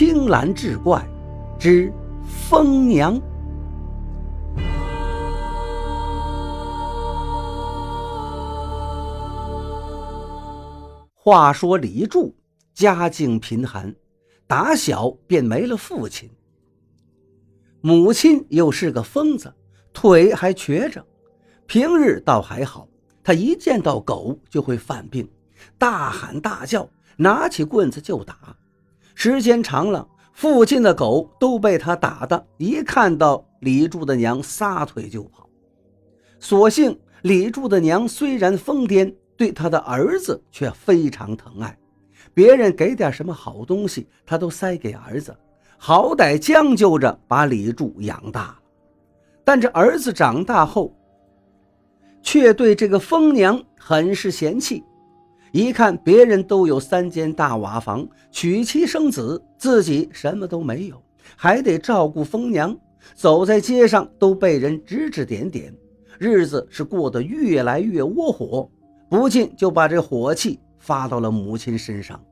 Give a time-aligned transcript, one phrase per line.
[0.00, 1.06] 青蓝志怪
[1.58, 1.92] 之
[2.24, 3.20] 疯娘。
[11.12, 12.34] 话说李柱
[12.72, 13.94] 家境贫寒，
[14.46, 16.30] 打小便没了父亲，
[17.82, 19.52] 母亲又是个疯子，
[19.92, 21.04] 腿还瘸着。
[21.66, 22.88] 平日倒还好，
[23.22, 25.28] 他一见到狗就会犯病，
[25.76, 26.88] 大喊大叫，
[27.18, 28.56] 拿起棍子就打。
[29.14, 35.48] 时间长了，附近的狗都被他打的，一看到李柱的娘撒腿就跑。
[36.38, 39.14] 所幸李柱的娘虽然疯癫。
[39.36, 41.74] 对他的儿子却非常疼爱，
[42.34, 45.34] 别人给点什么好东西，他都塞给儿子，
[45.78, 48.58] 好歹将就着把李柱养大了。
[49.42, 50.94] 但这儿子长大后，
[52.22, 54.84] 却对这个疯娘很是嫌弃。
[55.52, 61.02] 一看别人都有三间大瓦房，娶妻生子，自己什么都没有，
[61.36, 62.76] 还得照顾疯娘，
[63.14, 65.74] 走在街上都被人指指点点，
[66.18, 68.68] 日子是过得越来越窝火。
[69.08, 72.22] 不禁就把这火气发到了母亲身上，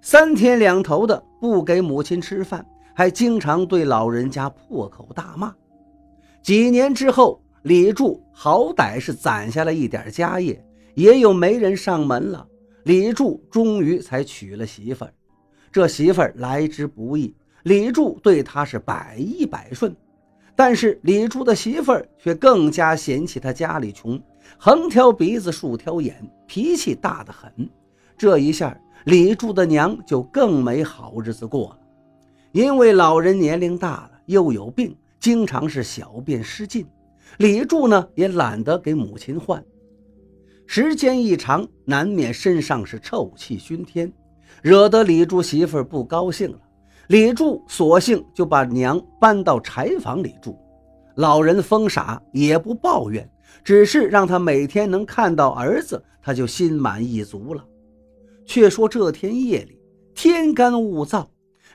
[0.00, 5.52] 三天两头的不给母亲吃饭，还经常对老人家破口大骂。
[6.40, 12.46] 几年之后，李柱好歹是攒下了一点家业，也有媒人上门了。
[12.88, 15.12] 李柱终于才娶了媳妇儿，
[15.70, 19.94] 这媳妇儿来之不易，李柱对她是百依百顺。
[20.56, 24.18] 但是李柱的媳妇儿却更加嫌弃他家里穷，
[24.56, 27.52] 横挑鼻子竖挑眼，脾气大得很。
[28.16, 31.78] 这一下，李柱的娘就更没好日子过了。
[32.52, 36.86] 因为老人年龄大了，又有病，经常是小便失禁。
[37.36, 39.62] 李柱呢，也懒得给母亲换。
[40.70, 44.12] 时间一长，难免身上是臭气熏天，
[44.60, 46.58] 惹得李柱媳妇不高兴了。
[47.06, 50.58] 李柱索性就把娘搬到柴房里住，
[51.16, 53.26] 老人疯傻也不抱怨，
[53.64, 57.64] 只是让他每天能看到儿子，他就心满意足了。
[58.44, 59.80] 却说这天夜里，
[60.14, 61.24] 天干物燥，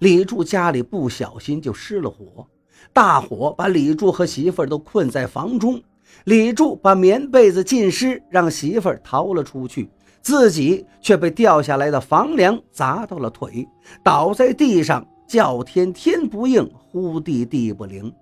[0.00, 2.46] 李柱家里不小心就失了火，
[2.92, 5.82] 大火把李柱和媳妇都困在房中。
[6.24, 9.90] 李柱把棉被子浸湿，让媳妇儿逃了出去，
[10.20, 13.66] 自己却被掉下来的房梁砸到了腿，
[14.02, 15.06] 倒在地上。
[15.24, 18.12] 叫天天不应，呼地地不灵。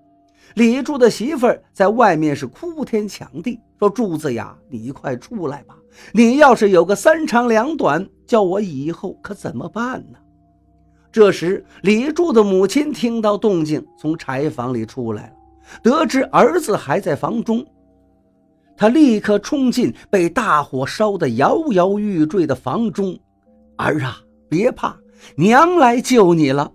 [0.55, 5.75] 李柱的媳妇儿在外面是哭天抢地，说：“柱子呀，你快出来吧！
[6.12, 10.19] 你要是有个三长两短，叫我以后可怎么办呢？”
[11.11, 15.33] 这时，李柱的母亲听到动静，从柴房里出来了，
[15.83, 17.67] 得知儿子还在房中，
[18.80, 23.14] 他立刻冲进被大火烧得摇摇欲坠的房中。
[23.76, 24.18] 儿啊，
[24.48, 24.98] 别怕，
[25.36, 26.72] 娘来救你了。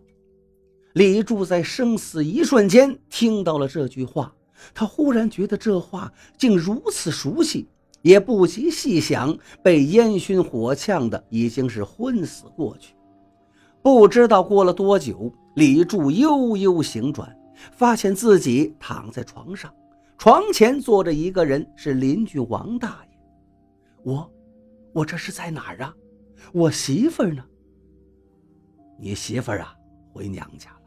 [0.93, 4.31] 李柱在生死一瞬间听到了这句话，
[4.71, 7.67] 他忽然觉得这话竟如此熟悉，
[8.03, 12.93] 也不及细想，被烟熏火呛的已经是昏死过去。
[13.81, 17.35] 不知道过了多久，李柱悠悠醒转，
[17.71, 19.73] 发现自己躺在床上，
[20.17, 23.17] 床前坐着一个人，是邻居王大爷。
[24.03, 24.31] 我，
[24.93, 25.93] 我这是在哪儿啊？
[26.53, 27.43] 我媳妇儿呢？
[28.99, 29.75] 你媳妇儿啊，
[30.13, 30.69] 回娘家。
[30.69, 30.77] 了。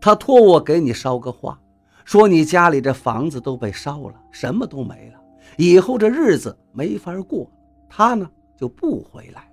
[0.00, 1.60] 她托我给你捎个话，
[2.04, 5.20] 说你家里这房子都被烧了，什么都没了，
[5.56, 7.50] 以后这日子没法过。
[7.88, 9.48] 她呢就不回来了。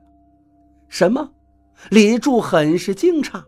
[0.89, 1.31] 什么？
[1.89, 3.41] 李柱很是惊诧。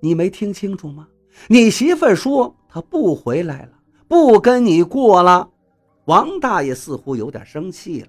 [0.00, 1.06] 你没听清楚吗？
[1.48, 3.72] 你媳妇儿说她不回来了，
[4.12, 5.48] 不跟你过了。
[6.04, 8.08] 王大爷似乎有点生气了。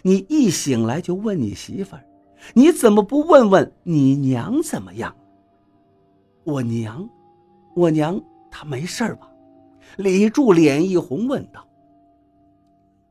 [0.00, 2.02] 你一醒来就问你媳妇儿，
[2.54, 5.14] 你怎么不问问你娘怎么样？
[6.42, 7.06] 我娘，
[7.76, 8.18] 我娘
[8.50, 9.30] 她没事吧？
[9.98, 11.68] 李柱脸一红，问道：“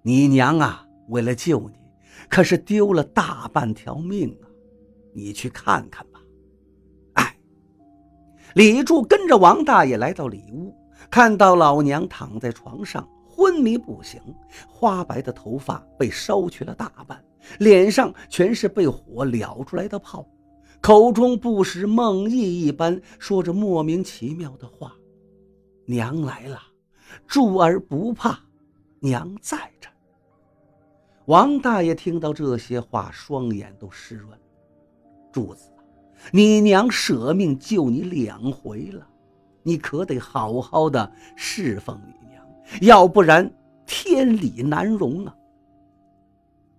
[0.02, 1.76] 你娘啊，为了救你，
[2.28, 4.50] 可是丢了大半条命啊！
[5.14, 6.20] 你去看看吧。”
[7.22, 7.38] 哎，
[8.56, 10.74] 李柱跟着王大爷来到里屋，
[11.10, 14.22] 看到老娘躺在床上昏迷不醒，
[14.68, 17.24] 花白的头发被烧去了大半，
[17.60, 20.26] 脸上全是被火燎出来的泡。
[20.82, 24.94] 口中不时梦呓一般说着莫名其妙的话
[25.86, 26.62] ：“娘来了，
[27.28, 28.40] 柱儿不怕，
[29.00, 29.90] 娘在这。”
[31.26, 34.40] 王大爷听到这些话，双眼都湿润。
[35.32, 35.70] 柱子，
[36.32, 39.08] 你娘舍命救你两回了，
[39.64, 42.44] 你可得好好的侍奉你娘，
[42.82, 43.52] 要不然
[43.86, 45.36] 天理难容啊！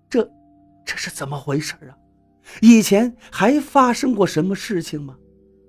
[0.09, 0.29] 这，
[0.85, 1.97] 这是怎么回事啊？
[2.61, 5.17] 以前还发生过什么事情吗？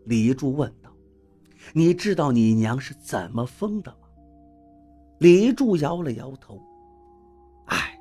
[0.06, 0.90] 李柱问道
[1.74, 4.08] ：“你知道你娘是怎么疯的吗？”
[5.20, 6.60] 李柱摇了摇头。
[7.66, 8.00] 唉，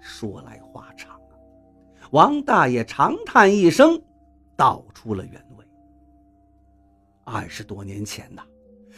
[0.00, 1.32] 说来话长啊。
[2.10, 4.00] 王大爷长叹一声，
[4.56, 5.49] 道出了原。
[7.32, 8.42] 二十多年前呐，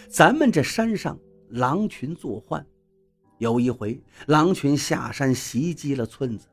[0.08, 1.19] 咱们这山上
[1.50, 2.64] 狼群作患，
[3.37, 6.46] 有一回狼群下山袭击了村子，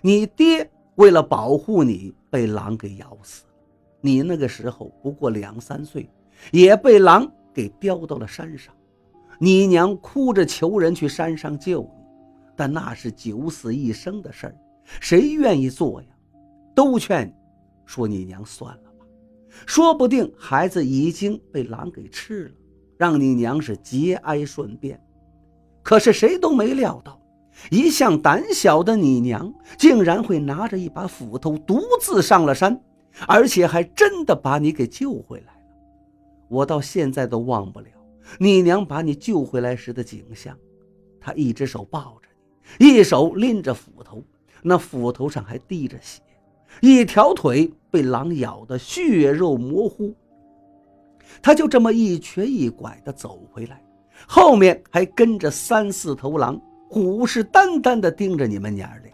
[0.00, 3.50] 你爹为了保护你，被狼给咬死了。
[4.00, 6.08] 你那个时候不过两三岁，
[6.52, 8.72] 也被狼给叼到了山上。
[9.40, 12.04] 你娘哭着求人去山上救你，
[12.54, 14.56] 但那是九死一生的事儿，
[15.00, 16.08] 谁愿意做呀？
[16.76, 17.34] 都劝你
[17.84, 18.83] 说你娘算了。
[19.66, 22.54] 说不定孩子已经被狼给吃了，
[22.96, 25.00] 让你娘是节哀顺变。
[25.82, 27.20] 可是谁都没料到，
[27.70, 32.80] 一向胆小的你娘竟然会拿着一把斧头独自上了山，
[33.26, 35.60] 而且还真的把你给救回来了。
[36.48, 37.86] 我到现在都忘不了
[38.38, 40.56] 你娘把你救回来时的景象，
[41.20, 42.28] 她一只手抱着
[42.78, 44.22] 你，一手拎着斧头，
[44.62, 46.20] 那斧头上还滴着血。
[46.80, 50.14] 一条腿被狼咬得血肉模糊，
[51.40, 53.82] 他就这么一瘸一拐地走回来，
[54.26, 59.12] 后面还跟着三四头狼，虎视眈眈地盯着你们娘俩。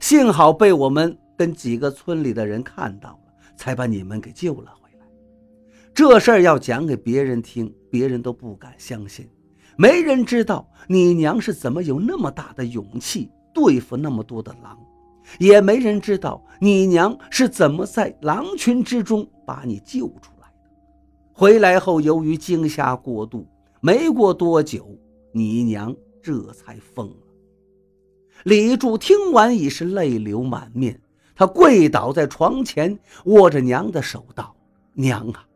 [0.00, 5.06] 幸好被我们跟几个村里的人看到了，才把你们给救了回来。
[5.94, 9.28] 这事儿要讲给别人听，别人都不敢相信，
[9.76, 14.78] 没人知道你娘是怎么有那么大的勇气对付那么多的狼。
[15.38, 20.70] 也没人知道你娘是怎么在狼群之中把你救出来的。
[21.32, 23.46] 回来后，由于惊吓过度，
[23.80, 24.88] 没过多久，
[25.32, 27.16] 你娘这才疯了。
[28.44, 31.00] 李柱听完已是泪流满面，
[31.34, 34.54] 他跪倒在床前，握着娘的手道
[34.94, 35.46] ：“娘啊，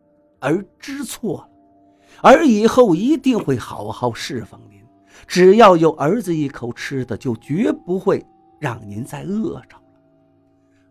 [0.41, 4.81] 儿知错了，儿以后一定会好好侍奉您，
[5.27, 8.25] 只要有儿子一口吃的，就绝不会。”
[8.61, 9.83] 让您再饿着了。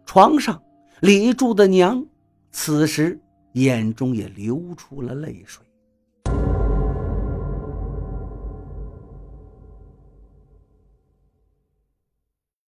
[0.06, 0.62] 床上，
[1.02, 2.06] 李柱的娘
[2.52, 3.18] 此时
[3.54, 5.64] 眼中也流出了泪水。